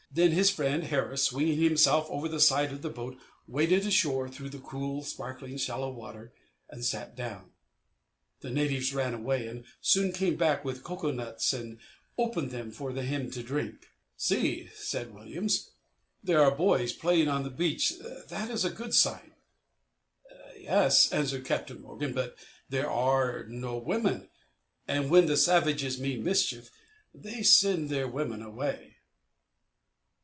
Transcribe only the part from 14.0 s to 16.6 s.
"See," said Williams, "there are